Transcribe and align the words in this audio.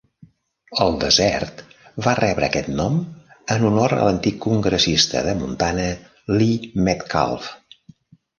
El 0.83 0.95
desert 1.01 1.59
va 2.05 2.13
rebre 2.19 2.47
aquest 2.47 2.71
nom 2.79 2.95
en 3.57 3.67
honor 3.69 3.93
a 3.99 4.07
l'antic 4.09 4.41
congressista 4.47 5.23
de 5.29 5.37
Montana, 5.43 5.87
Lee 6.41 6.83
Metcalf. 6.89 7.53